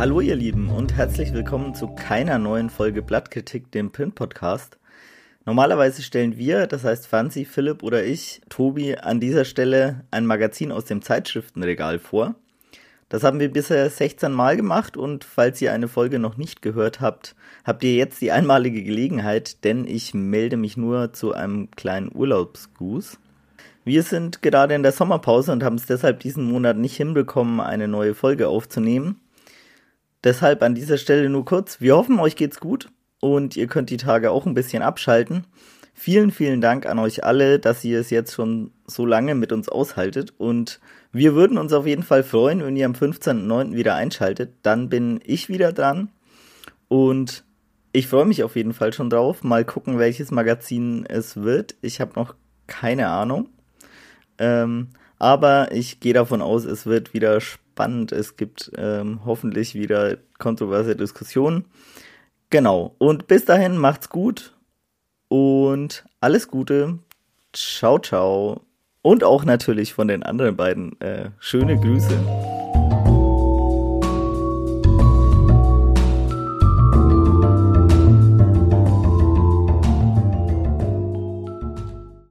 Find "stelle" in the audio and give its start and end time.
9.44-10.06, 30.98-31.28